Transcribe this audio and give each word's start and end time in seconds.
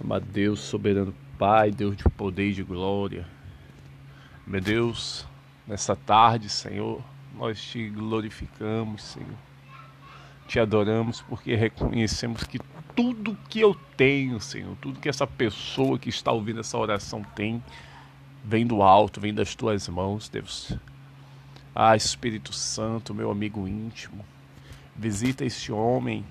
Amado 0.00 0.26
Deus, 0.26 0.60
soberano 0.60 1.14
Pai, 1.38 1.70
Deus 1.70 1.96
de 1.96 2.04
poder 2.04 2.50
e 2.50 2.54
de 2.54 2.62
glória. 2.62 3.26
Meu 4.46 4.60
Deus, 4.60 5.26
nessa 5.66 5.94
tarde, 5.94 6.48
Senhor, 6.48 7.02
nós 7.36 7.62
te 7.62 7.88
glorificamos, 7.88 9.02
Senhor. 9.02 9.38
Te 10.46 10.58
adoramos 10.58 11.22
porque 11.22 11.54
reconhecemos 11.54 12.44
que 12.44 12.58
tudo 12.94 13.36
que 13.48 13.60
eu 13.60 13.74
tenho, 13.96 14.40
Senhor, 14.40 14.76
tudo 14.80 15.00
que 15.00 15.08
essa 15.08 15.26
pessoa 15.26 15.98
que 15.98 16.08
está 16.08 16.30
ouvindo 16.32 16.60
essa 16.60 16.76
oração 16.76 17.24
tem, 17.34 17.62
vem 18.44 18.66
do 18.66 18.82
alto, 18.82 19.20
vem 19.20 19.32
das 19.32 19.54
tuas 19.54 19.88
mãos, 19.88 20.28
Deus. 20.28 20.76
Ah, 21.74 21.96
Espírito 21.96 22.52
Santo, 22.52 23.14
meu 23.14 23.30
amigo 23.30 23.66
íntimo, 23.66 24.24
visita 24.94 25.44
este 25.44 25.72
homem, 25.72 26.24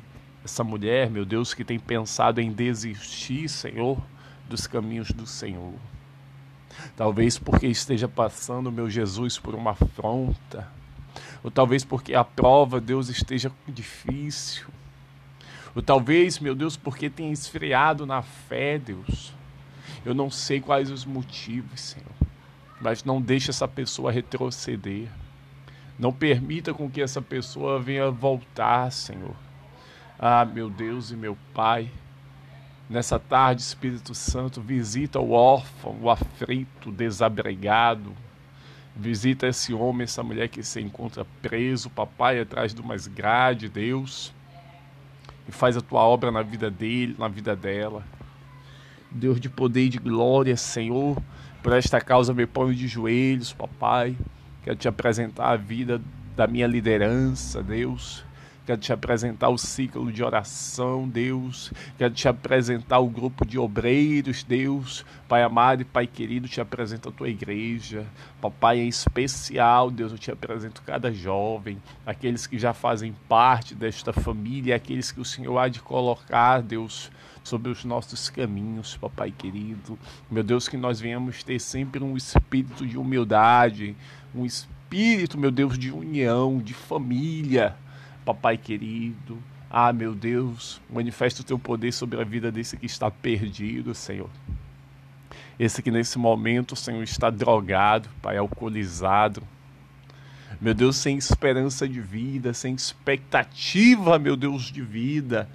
essa 0.43 0.63
mulher, 0.63 1.09
meu 1.09 1.25
Deus, 1.25 1.53
que 1.53 1.63
tem 1.63 1.79
pensado 1.79 2.41
em 2.41 2.51
desistir, 2.51 3.47
Senhor, 3.47 4.01
dos 4.49 4.67
caminhos 4.67 5.11
do 5.11 5.25
Senhor. 5.25 5.73
Talvez 6.95 7.37
porque 7.37 7.67
esteja 7.67 8.07
passando, 8.07 8.71
meu 8.71 8.89
Jesus, 8.89 9.37
por 9.37 9.53
uma 9.53 9.71
afronta, 9.71 10.67
ou 11.43 11.51
talvez 11.51 11.83
porque 11.83 12.15
a 12.15 12.23
prova, 12.23 12.81
Deus, 12.81 13.09
esteja 13.09 13.51
difícil, 13.67 14.67
ou 15.75 15.81
talvez, 15.81 16.39
meu 16.39 16.55
Deus, 16.55 16.75
porque 16.75 17.09
tenha 17.09 17.31
esfriado 17.31 18.05
na 18.05 18.21
fé, 18.21 18.77
Deus. 18.77 19.33
Eu 20.03 20.13
não 20.13 20.29
sei 20.29 20.59
quais 20.59 20.89
os 20.89 21.05
motivos, 21.05 21.79
Senhor, 21.79 22.11
mas 22.79 23.03
não 23.03 23.21
deixe 23.21 23.51
essa 23.51 23.67
pessoa 23.67 24.11
retroceder. 24.11 25.07
Não 25.99 26.11
permita 26.11 26.73
com 26.73 26.89
que 26.89 27.01
essa 27.01 27.21
pessoa 27.21 27.79
venha 27.79 28.09
voltar, 28.09 28.91
Senhor. 28.91 29.35
Ah, 30.23 30.45
meu 30.45 30.69
Deus 30.69 31.09
e 31.09 31.15
meu 31.15 31.35
Pai, 31.51 31.89
nessa 32.87 33.17
tarde, 33.17 33.63
Espírito 33.63 34.13
Santo, 34.13 34.61
visita 34.61 35.19
o 35.19 35.31
órfão, 35.31 35.97
o 35.99 36.11
aflito, 36.11 36.89
o 36.89 36.91
desabrigado. 36.91 38.13
Visita 38.95 39.47
esse 39.47 39.73
homem, 39.73 40.03
essa 40.03 40.21
mulher 40.21 40.47
que 40.47 40.61
se 40.61 40.79
encontra 40.79 41.25
preso, 41.41 41.89
papai, 41.89 42.39
atrás 42.39 42.71
de 42.71 42.79
umas 42.81 43.07
grades, 43.07 43.67
Deus. 43.71 44.31
E 45.49 45.51
faz 45.51 45.75
a 45.75 45.81
tua 45.81 46.01
obra 46.03 46.29
na 46.29 46.43
vida 46.43 46.69
dele, 46.69 47.15
na 47.17 47.27
vida 47.27 47.55
dela. 47.55 48.03
Deus 49.09 49.41
de 49.41 49.49
poder 49.49 49.85
e 49.85 49.89
de 49.89 49.97
glória, 49.97 50.55
Senhor, 50.55 51.19
por 51.63 51.73
esta 51.73 51.99
causa 51.99 52.31
me 52.31 52.45
ponho 52.45 52.75
de 52.75 52.87
joelhos, 52.87 53.53
papai. 53.53 54.15
Quero 54.61 54.75
te 54.75 54.87
apresentar 54.87 55.49
a 55.49 55.55
vida 55.55 55.99
da 56.35 56.45
minha 56.45 56.67
liderança, 56.67 57.63
Deus. 57.63 58.23
Quero 58.63 58.79
te 58.79 58.93
apresentar 58.93 59.49
o 59.49 59.57
ciclo 59.57 60.11
de 60.11 60.23
oração, 60.23 61.09
Deus. 61.09 61.73
Quero 61.97 62.13
te 62.13 62.27
apresentar 62.27 62.99
o 62.99 63.09
grupo 63.09 63.43
de 63.43 63.57
obreiros, 63.57 64.43
Deus. 64.43 65.03
Pai 65.27 65.41
amado 65.41 65.81
e 65.81 65.85
Pai 65.85 66.05
querido, 66.05 66.47
te 66.47 66.61
apresento 66.61 67.09
a 67.09 67.11
tua 67.11 67.27
igreja. 67.27 68.05
Papai, 68.39 68.79
em 68.79 68.87
especial, 68.87 69.89
Deus, 69.89 70.11
eu 70.11 70.17
te 70.17 70.29
apresento 70.29 70.83
cada 70.83 71.11
jovem, 71.11 71.81
aqueles 72.05 72.45
que 72.45 72.59
já 72.59 72.71
fazem 72.71 73.15
parte 73.27 73.73
desta 73.73 74.13
família, 74.13 74.75
aqueles 74.75 75.11
que 75.11 75.19
o 75.19 75.25
Senhor 75.25 75.57
há 75.57 75.67
de 75.67 75.81
colocar, 75.81 76.61
Deus, 76.61 77.11
sobre 77.43 77.71
os 77.71 77.83
nossos 77.83 78.29
caminhos, 78.29 78.95
papai 78.95 79.31
querido. 79.31 79.97
Meu 80.29 80.43
Deus, 80.43 80.67
que 80.67 80.77
nós 80.77 80.99
venhamos 80.99 81.43
ter 81.43 81.59
sempre 81.59 82.03
um 82.03 82.15
espírito 82.15 82.85
de 82.85 82.95
humildade, 82.95 83.95
um 84.35 84.45
espírito, 84.45 85.35
meu 85.35 85.49
Deus, 85.49 85.79
de 85.79 85.91
união, 85.91 86.59
de 86.59 86.75
família, 86.75 87.75
papai 88.25 88.57
querido. 88.57 89.41
Ah, 89.69 89.93
meu 89.93 90.13
Deus, 90.13 90.81
manifesta 90.89 91.41
o 91.41 91.45
teu 91.45 91.57
poder 91.57 91.91
sobre 91.93 92.19
a 92.19 92.23
vida 92.23 92.51
desse 92.51 92.75
que 92.75 92.85
está 92.85 93.09
perdido, 93.09 93.95
Senhor. 93.95 94.29
Esse 95.57 95.81
que 95.81 95.91
nesse 95.91 96.17
momento, 96.17 96.75
Senhor, 96.75 97.03
está 97.03 97.29
drogado, 97.29 98.09
Pai, 98.21 98.37
alcoolizado. 98.37 99.43
Meu 100.59 100.73
Deus, 100.73 100.97
sem 100.97 101.17
esperança 101.17 101.87
de 101.87 102.01
vida, 102.01 102.53
sem 102.53 102.75
expectativa, 102.75 104.19
meu 104.19 104.35
Deus, 104.35 104.71
de 104.71 104.81
vida. 104.81 105.47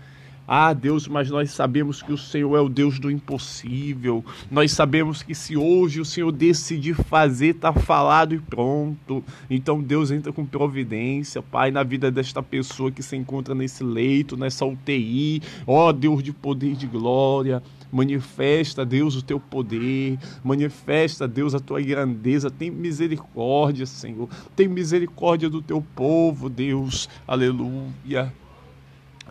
Ah, 0.48 0.72
Deus, 0.72 1.08
mas 1.08 1.28
nós 1.28 1.50
sabemos 1.50 2.02
que 2.02 2.12
o 2.12 2.18
Senhor 2.18 2.56
é 2.56 2.60
o 2.60 2.68
Deus 2.68 3.00
do 3.00 3.10
impossível. 3.10 4.24
Nós 4.48 4.70
sabemos 4.70 5.20
que 5.20 5.34
se 5.34 5.56
hoje 5.56 6.00
o 6.00 6.04
Senhor 6.04 6.30
decidir 6.30 6.94
fazer, 6.94 7.56
está 7.56 7.72
falado 7.72 8.32
e 8.32 8.38
pronto. 8.38 9.24
Então 9.50 9.82
Deus 9.82 10.12
entra 10.12 10.32
com 10.32 10.46
providência, 10.46 11.42
Pai, 11.42 11.72
na 11.72 11.82
vida 11.82 12.12
desta 12.12 12.40
pessoa 12.42 12.92
que 12.92 13.02
se 13.02 13.16
encontra 13.16 13.56
nesse 13.56 13.82
leito, 13.82 14.36
nessa 14.36 14.64
UTI. 14.64 15.42
Ó 15.66 15.88
oh, 15.88 15.92
Deus 15.92 16.22
de 16.22 16.32
poder 16.32 16.72
e 16.72 16.76
de 16.76 16.86
glória. 16.86 17.60
Manifesta, 17.90 18.84
Deus, 18.84 19.16
o 19.16 19.22
teu 19.22 19.40
poder. 19.40 20.16
Manifesta, 20.44 21.26
Deus, 21.26 21.56
a 21.56 21.60
tua 21.60 21.80
grandeza. 21.80 22.50
Tem 22.50 22.70
misericórdia, 22.70 23.86
Senhor. 23.86 24.28
Tem 24.54 24.68
misericórdia 24.68 25.50
do 25.50 25.60
teu 25.60 25.84
povo, 25.94 26.48
Deus. 26.48 27.08
Aleluia. 27.26 28.32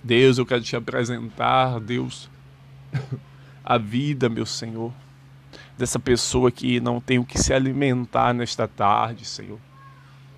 Deus, 0.03 0.37
eu 0.37 0.45
quero 0.45 0.61
te 0.61 0.75
apresentar, 0.75 1.79
Deus, 1.79 2.29
a 3.63 3.77
vida, 3.77 4.29
meu 4.29 4.45
Senhor, 4.45 4.93
dessa 5.77 5.99
pessoa 5.99 6.51
que 6.51 6.79
não 6.79 7.01
tem 7.01 7.19
o 7.19 7.25
que 7.25 7.37
se 7.37 7.53
alimentar 7.53 8.33
nesta 8.33 8.67
tarde, 8.67 9.25
Senhor. 9.25 9.59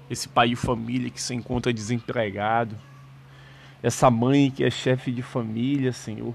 Esse 0.09 0.29
pai 0.29 0.51
e 0.51 0.55
família 0.55 1.09
que 1.09 1.21
se 1.21 1.35
encontra 1.35 1.73
desempregado. 1.73 2.75
Essa 3.83 4.09
mãe 4.09 4.49
que 4.49 4.63
é 4.63 4.69
chefe 4.69 5.11
de 5.11 5.21
família, 5.21 5.91
Senhor. 5.91 6.33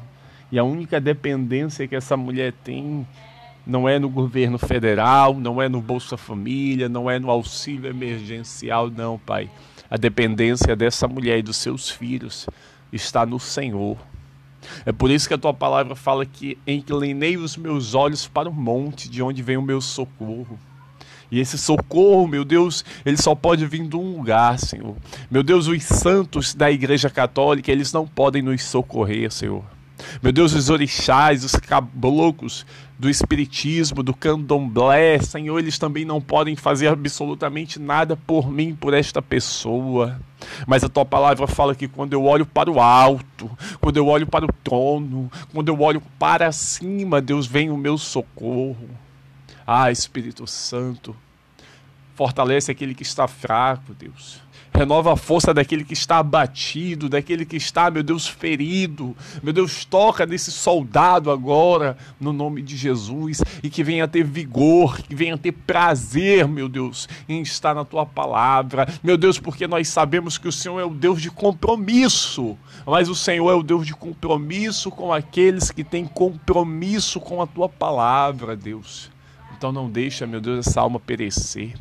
E 0.51 0.59
a 0.59 0.65
única 0.65 1.01
dependência 1.01 1.89
que 1.89 1.97
essa 1.97 2.17
mulher 2.17 2.53
tem 2.63 3.07
não 3.67 3.89
é 3.89 3.99
no 3.99 4.09
governo 4.09 4.59
federal, 4.59 5.35
não 5.35 5.63
é 5.63 5.69
no 5.69 5.81
Bolsa 5.81 6.17
Família, 6.17 6.89
não 6.89 7.11
é 7.11 7.19
no 7.19 7.31
auxílio 7.31 7.89
emergencial, 7.89 8.91
não, 8.91 9.19
Pai. 9.19 9.49
A 9.89 9.97
dependência 9.97 10.77
dessa 10.77 11.09
mulher 11.09 11.39
e 11.39 11.43
dos 11.43 11.57
seus 11.57 11.89
filhos 11.89 12.47
está 12.93 13.25
no 13.25 13.41
Senhor. 13.41 13.97
É 14.87 14.93
por 14.93 15.11
isso 15.11 15.27
que 15.27 15.35
a 15.35 15.39
tua 15.39 15.53
palavra 15.53 15.97
fala 15.97 16.25
que 16.25 16.59
inclinei 16.67 17.37
os 17.37 17.57
meus 17.57 17.95
olhos 17.95 18.29
para 18.29 18.49
o 18.49 18.53
monte, 18.53 19.09
de 19.09 19.23
onde 19.23 19.43
vem 19.43 19.57
o 19.57 19.63
meu 19.63 19.81
socorro. 19.81 20.59
E 21.31 21.41
esse 21.41 21.57
socorro, 21.57 22.29
meu 22.29 22.45
Deus, 22.45 22.85
ele 23.07 23.17
só 23.17 23.35
pode 23.35 23.65
vir 23.67 23.89
de 23.89 23.97
um 23.97 24.17
lugar, 24.17 24.59
Senhor. 24.59 24.95
Meu 25.31 25.43
Deus, 25.43 25.67
os 25.67 25.83
santos 25.83 26.55
da 26.55 26.71
Igreja 26.71 27.09
Católica, 27.09 27.73
eles 27.73 27.91
não 27.91 28.07
podem 28.07 28.43
nos 28.43 28.63
socorrer, 28.63 29.33
Senhor. 29.33 29.65
Meu 30.23 30.33
Deus, 30.33 30.55
os 30.55 30.71
orixás, 30.71 31.45
os 31.45 31.53
caboclos 31.53 32.65
do 32.99 33.11
espiritismo, 33.11 34.03
do 34.03 34.15
candomblé, 34.15 35.19
Senhor, 35.19 35.59
eles 35.59 35.79
também 35.79 36.05
não 36.05 36.21
podem 36.21 36.55
fazer 36.55 36.87
absolutamente 36.87 37.81
nada 37.81 38.17
por 38.17 38.49
mim, 38.49 38.75
por 38.75 38.95
esta 38.95 39.21
pessoa. 39.21 40.21
Mas 40.67 40.85
a 40.85 40.89
tua 40.89 41.05
palavra 41.05 41.47
fala 41.49 41.75
que 41.75 41.89
quando 41.89 42.13
eu 42.13 42.25
olho 42.25 42.47
para 42.47 42.71
o 42.71 42.81
alto, 42.81 43.51
quando 43.81 43.97
eu 43.97 44.07
olho 44.07 44.27
para 44.27 44.45
o 44.45 44.53
trono, 44.63 45.31
quando 45.53 45.69
eu 45.69 45.81
olho 45.81 46.01
para 46.19 46.53
cima, 46.53 47.21
Deus 47.21 47.47
vem 47.47 47.71
o 47.71 47.77
meu 47.77 47.99
socorro. 47.99 48.89
Ah, 49.67 49.91
Espírito 49.91 50.47
Santo, 50.47 51.17
fortalece 52.15 52.71
aquele 52.71 52.95
que 52.95 53.03
está 53.03 53.27
fraco, 53.27 53.95
Deus. 53.95 54.41
Renova 54.83 55.13
a 55.13 55.17
força 55.17 55.55
daquele 55.55 55.85
que 55.85 55.93
está 55.93 56.19
abatido, 56.19 57.09
daquele 57.09 57.47
que 57.47 57.57
está, 57.57 57.89
meu 57.89 58.03
Deus, 58.03 58.27
ferido. 58.27 59.17
Meu 59.41 59.53
Deus, 59.53 59.85
toca 59.85 60.27
nesse 60.27 60.51
soldado 60.51 61.31
agora, 61.31 61.97
no 62.21 62.33
nome 62.33 62.61
de 62.63 62.77
Jesus, 62.77 63.45
e 63.63 63.71
que 63.71 63.85
venha 63.85 64.09
ter 64.09 64.25
vigor, 64.25 65.01
que 65.01 65.15
venha 65.15 65.39
ter 65.39 65.53
prazer, 65.53 66.49
meu 66.49 66.69
Deus, 66.69 67.09
em 67.29 67.41
estar 67.43 67.77
na 67.77 67.85
tua 67.85 68.05
palavra. 68.05 68.89
Meu 69.05 69.17
Deus, 69.17 69.39
porque 69.39 69.69
nós 69.69 69.87
sabemos 69.87 70.37
que 70.37 70.49
o 70.49 70.53
Senhor 70.53 70.81
é 70.81 70.85
o 70.85 70.91
Deus 70.91 71.23
de 71.23 71.31
compromisso, 71.31 72.59
mas 72.85 73.09
o 73.09 73.15
Senhor 73.15 73.53
é 73.53 73.55
o 73.55 73.63
Deus 73.63 73.87
de 73.87 73.95
compromisso 73.95 74.91
com 74.91 75.13
aqueles 75.13 75.71
que 75.71 75.85
têm 75.85 76.07
compromisso 76.07 77.21
com 77.21 77.41
a 77.41 77.47
tua 77.47 77.69
palavra, 77.69 78.57
Deus. 78.57 79.13
Então 79.57 79.71
não 79.71 79.89
deixa, 79.89 80.27
meu 80.27 80.41
Deus, 80.41 80.67
essa 80.67 80.81
alma 80.81 80.99
perecer. 80.99 81.75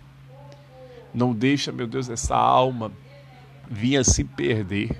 Não 1.14 1.34
deixa, 1.34 1.72
meu 1.72 1.88
Deus, 1.88 2.10
essa 2.10 2.36
alma 2.36 2.92
vir 3.70 3.98
a 3.98 4.04
se 4.04 4.24
perder. 4.24 4.98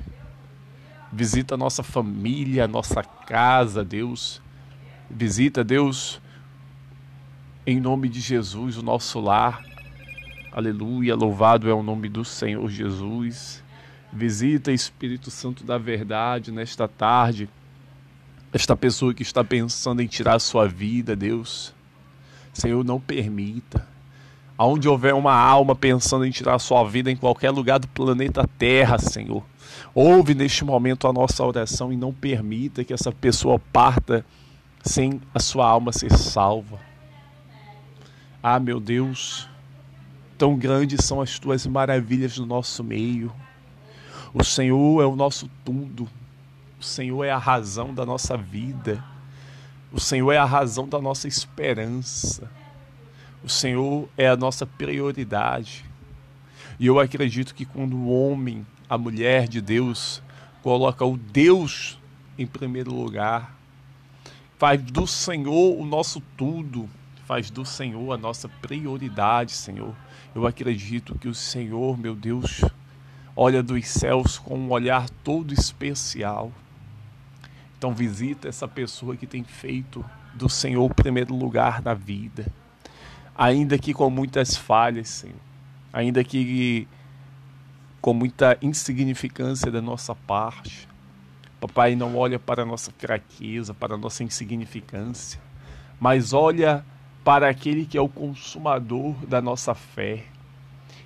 Visita 1.12 1.56
a 1.56 1.58
nossa 1.58 1.84
família, 1.84 2.66
a 2.66 2.68
nossa 2.68 3.04
casa, 3.04 3.84
Deus. 3.84 4.42
Visita, 5.10 5.64
Deus, 5.64 6.22
em 7.66 7.80
nome 7.80 8.08
de 8.08 8.20
Jesus, 8.20 8.78
o 8.78 8.82
nosso 8.82 9.20
lar. 9.20 9.64
Aleluia, 10.52 11.16
louvado 11.16 11.70
é 11.70 11.74
o 11.74 11.84
nome 11.84 12.10
do 12.10 12.24
Senhor 12.24 12.70
Jesus. 12.70 13.64
Visita, 14.12 14.72
Espírito 14.72 15.32
Santo 15.32 15.64
da 15.64 15.78
verdade, 15.78 16.52
nesta 16.52 16.88
tarde. 16.88 17.50
Esta 18.54 18.76
pessoa 18.76 19.14
que 19.14 19.22
está 19.22 19.44
pensando 19.44 20.02
em 20.02 20.08
tirar 20.08 20.36
a 20.36 20.40
sua 20.40 20.68
vida, 20.68 21.16
Deus. 21.16 21.74
Senhor, 22.54 22.84
não 22.84 23.00
permita 23.00 23.88
aonde 24.62 24.88
houver 24.88 25.16
uma 25.16 25.34
alma 25.34 25.76
pensando 25.76 26.24
em 26.24 26.30
tirar 26.30 26.60
sua 26.60 26.88
vida 26.88 27.10
em 27.10 27.16
qualquer 27.16 27.50
lugar 27.50 27.80
do 27.80 27.88
planeta 27.88 28.48
Terra, 28.60 29.00
Senhor. 29.00 29.44
Ouve 29.92 30.36
neste 30.36 30.64
momento 30.64 31.08
a 31.08 31.14
nossa 31.14 31.44
oração 31.44 31.92
e 31.92 31.98
não 31.98 32.14
permita 32.14 32.84
que 32.84 32.94
essa 32.94 33.12
pessoa 33.12 33.58
parta 33.58 34.24
sem 34.84 35.20
a 35.34 35.40
sua 35.40 35.68
alma 35.68 35.92
ser 35.92 36.16
salva. 36.16 36.80
Ah, 38.44 38.60
meu 38.60 38.80
Deus, 38.80 39.50
tão 40.38 40.56
grandes 40.56 41.04
são 41.06 41.20
as 41.20 41.40
tuas 41.40 41.66
maravilhas 41.66 42.38
no 42.38 42.46
nosso 42.46 42.84
meio. 42.84 43.34
O 44.32 44.44
Senhor 44.44 45.02
é 45.02 45.08
o 45.08 45.16
nosso 45.16 45.50
tudo. 45.66 46.08
O 46.80 46.84
Senhor 46.84 47.24
é 47.24 47.32
a 47.32 47.38
razão 47.40 47.96
da 47.96 48.06
nossa 48.06 48.38
vida. 48.38 49.04
O 49.92 50.00
Senhor 50.00 50.32
é 50.32 50.38
a 50.38 50.46
razão 50.46 50.88
da 50.88 51.02
nossa 51.02 51.28
esperança. 51.28 52.61
O 53.44 53.50
Senhor 53.50 54.08
é 54.18 54.28
a 54.28 54.38
nossa 54.38 54.66
prioridade. 54.66 55.84
E 56.80 56.86
eu 56.86 57.00
acredito 57.00 57.56
que 57.56 57.66
quando 57.66 57.96
o 57.96 58.10
homem, 58.10 58.66
a 58.90 58.98
mulher 58.98 59.48
de 59.48 59.62
Deus, 59.62 60.22
coloca 60.62 61.04
o 61.04 61.18
Deus 61.18 62.00
em 62.38 62.46
primeiro 62.46 62.94
lugar, 62.94 63.56
faz 64.58 64.82
do 64.82 65.08
Senhor 65.08 65.80
o 65.80 65.86
nosso 65.86 66.22
tudo, 66.38 66.90
faz 67.26 67.50
do 67.50 67.66
Senhor 67.66 68.14
a 68.14 68.18
nossa 68.18 68.48
prioridade, 68.48 69.54
Senhor. 69.54 69.96
Eu 70.36 70.46
acredito 70.46 71.18
que 71.18 71.28
o 71.28 71.34
Senhor, 71.34 71.98
meu 71.98 72.16
Deus, 72.16 72.62
olha 73.36 73.64
dos 73.64 73.88
céus 73.88 74.38
com 74.38 74.58
um 74.58 74.70
olhar 74.72 75.10
todo 75.24 75.54
especial. 75.54 76.52
Então 77.78 77.94
visita 77.94 78.48
essa 78.48 78.68
pessoa 78.68 79.16
que 79.18 79.26
tem 79.26 79.44
feito 79.44 80.06
do 80.34 80.48
Senhor 80.48 80.86
o 80.86 80.94
primeiro 80.94 81.36
lugar 81.36 81.82
na 81.82 81.96
vida. 81.96 82.46
Ainda 83.38 83.78
que 83.78 83.94
com 83.94 84.10
muitas 84.10 84.56
falhas, 84.56 85.10
Senhor. 85.10 85.36
Ainda 85.94 86.24
que 86.24 86.88
com 88.02 88.14
muita 88.14 88.58
insignificância 88.62 89.72
da 89.72 89.82
nossa 89.82 90.16
parte. 90.16 90.88
Papai 91.60 91.96
não 91.96 92.18
olha 92.18 92.40
para 92.40 92.64
a 92.64 92.66
nossa 92.66 92.92
fraqueza, 92.98 93.74
para 93.74 93.94
a 93.94 93.98
nossa 93.98 94.24
insignificância, 94.24 95.40
mas 96.00 96.34
olha 96.34 96.84
para 97.24 97.48
aquele 97.48 97.86
que 97.86 97.96
é 97.96 98.02
o 98.02 98.10
consumador 98.10 99.14
da 99.28 99.40
nossa 99.40 99.76
fé 99.76 100.26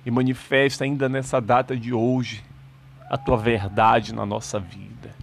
e 0.04 0.10
manifesta 0.10 0.84
ainda 0.84 1.10
nessa 1.10 1.42
data 1.42 1.76
de 1.76 1.92
hoje 1.92 2.42
a 3.10 3.18
tua 3.18 3.36
verdade 3.36 4.14
na 4.14 4.24
nossa 4.24 4.58
vida. 4.58 5.14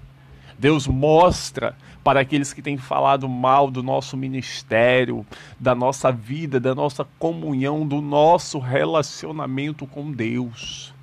Deus 0.63 0.88
mostra 0.88 1.75
para 2.06 2.21
aqueles 2.21 2.54
que 2.54 2.62
têm 2.62 2.77
falado 2.77 3.27
mal 3.27 3.69
do 3.69 3.83
nosso 3.83 4.15
ministério, 4.15 5.25
da 5.60 5.75
nossa 5.75 6.10
vida, 6.10 6.57
da 6.57 6.74
nossa 6.74 7.06
comunhão, 7.19 7.86
do 7.86 8.00
nosso 8.00 8.60
relacionamento 8.60 9.86
com 9.86 10.10
Deus. 10.10 10.94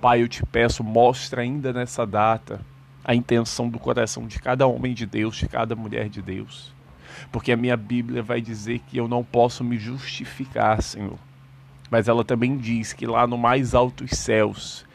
Pai, 0.00 0.22
eu 0.22 0.28
te 0.28 0.42
peço, 0.46 0.82
mostra 0.82 1.42
ainda 1.42 1.74
nessa 1.74 2.06
data 2.06 2.62
a 3.04 3.14
intenção 3.14 3.68
do 3.68 3.78
coração 3.78 4.26
de 4.26 4.38
cada 4.38 4.66
homem 4.66 4.94
de 4.94 5.04
Deus, 5.04 5.36
de 5.36 5.46
cada 5.46 5.76
mulher 5.76 6.08
de 6.08 6.22
Deus. 6.22 6.72
Porque 7.30 7.52
a 7.52 7.56
minha 7.56 7.76
Bíblia 7.76 8.22
vai 8.22 8.40
dizer 8.40 8.78
que 8.78 8.96
eu 8.96 9.06
não 9.06 9.22
posso 9.22 9.62
me 9.62 9.76
justificar, 9.76 10.82
Senhor. 10.82 11.18
Mas 11.90 12.08
ela 12.08 12.24
também 12.24 12.56
diz 12.56 12.94
que 12.94 13.06
lá 13.06 13.26
no 13.26 13.36
mais 13.36 13.74
altos 13.74 14.12
céus 14.12 14.86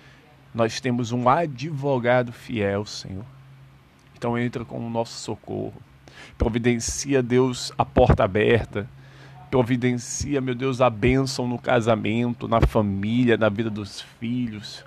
nós 0.56 0.82
temos 0.82 1.12
um 1.12 1.30
advogado 1.30 2.34
fiel, 2.34 2.84
Senhor. 2.84 3.41
Então 4.22 4.38
entra 4.38 4.64
com 4.64 4.86
o 4.86 4.88
nosso 4.88 5.18
socorro. 5.18 5.74
Providencia, 6.38 7.24
Deus, 7.24 7.72
a 7.76 7.84
porta 7.84 8.24
aberta. 8.24 8.88
Providencia, 9.50 10.40
meu 10.40 10.54
Deus, 10.54 10.80
a 10.80 10.92
bênção 10.92 11.48
no 11.48 11.58
casamento, 11.58 12.48
na 12.48 12.62
família, 12.62 13.36
na 13.36 13.50
vida 13.50 13.72
dos 13.72 14.00
filhos 14.20 14.86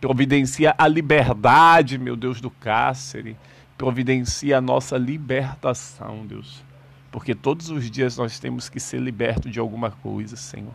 Providencia 0.00 0.74
a 0.78 0.88
liberdade, 0.88 1.98
meu 1.98 2.16
Deus, 2.16 2.40
do 2.40 2.50
cárcere. 2.50 3.36
Providencia 3.76 4.56
a 4.56 4.60
nossa 4.60 4.96
libertação, 4.96 6.26
Deus. 6.26 6.64
Porque 7.12 7.34
todos 7.34 7.68
os 7.68 7.90
dias 7.90 8.16
nós 8.16 8.38
temos 8.38 8.68
que 8.68 8.80
ser 8.80 8.98
libertos 8.98 9.52
de 9.52 9.60
alguma 9.60 9.90
coisa, 9.90 10.36
Senhor. 10.36 10.74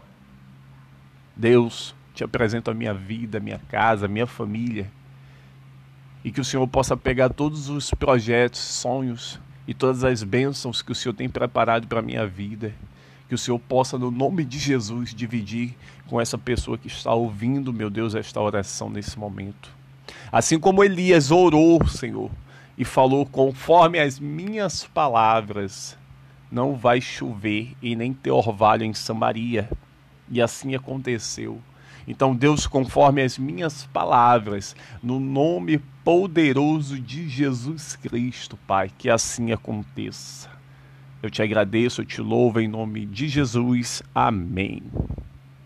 Deus, 1.36 1.96
te 2.14 2.24
apresento 2.24 2.70
a 2.70 2.74
minha 2.74 2.94
vida, 2.94 3.40
a 3.40 3.42
minha 3.42 3.60
casa, 3.68 4.06
a 4.06 4.10
minha 4.10 4.28
família. 4.28 4.92
E 6.26 6.32
que 6.32 6.42
o 6.42 6.44
Senhor 6.44 6.68
possa 6.68 6.98
pegar 6.98 7.30
todos 7.30 7.70
os 7.70 7.92
projetos, 7.92 8.60
sonhos 8.60 9.40
e 9.66 9.74
todas 9.74 10.04
as 10.04 10.24
bênçãos 10.24 10.82
que 10.82 10.92
o 10.92 10.96
Senhor 10.96 11.14
tem 11.14 11.30
preparado 11.30 11.88
para 11.88 12.00
a 12.00 12.04
minha 12.04 12.28
vida 12.28 12.74
que 13.28 13.36
o 13.36 13.38
Senhor 13.38 13.60
possa, 13.60 13.98
no 13.98 14.12
nome 14.12 14.46
de 14.46 14.60
Jesus, 14.60 15.14
dividir 15.14 15.76
com 16.08 16.22
essa 16.22 16.38
pessoa 16.38 16.78
que 16.78 16.88
está 16.88 17.14
ouvindo, 17.14 17.74
meu 17.74 17.90
Deus, 17.90 18.14
esta 18.14 18.40
oração 18.40 18.90
nesse 18.90 19.18
momento. 19.18 19.70
Assim 20.32 20.60
como 20.60 20.84
Elias 20.84 21.32
orou, 21.32 21.86
Senhor, 21.88 22.30
e 22.78 22.86
falou: 22.86 23.26
conforme 23.26 24.00
as 24.00 24.20
minhas 24.20 24.84
palavras, 24.84 25.98
não 26.52 26.76
vai 26.76 27.02
chover 27.02 27.76
e 27.82 27.96
nem 27.96 28.14
ter 28.14 28.32
orvalho 28.32 28.84
em 28.84 28.94
Samaria. 28.94 29.70
E 30.30 30.42
assim 30.42 30.76
aconteceu. 30.76 31.60
Então, 32.08 32.36
Deus, 32.36 32.68
conforme 32.68 33.22
as 33.22 33.38
minhas 33.38 33.86
palavras, 33.88 34.76
no 35.02 35.20
nome 35.20 35.80
poderoso 36.04 37.00
de 37.00 37.28
Jesus 37.28 37.96
Cristo, 37.96 38.58
Pai, 38.68 38.92
que 38.98 39.10
assim 39.10 39.52
aconteça. 39.52 40.50
Eu 41.22 41.30
te 41.32 41.42
agradeço, 41.42 42.02
eu 42.02 42.06
te 42.06 42.22
louvo 42.22 42.60
em 42.60 42.68
nome 42.68 43.06
de 43.06 43.28
Jesus. 43.28 44.04
Amém. 44.14 44.84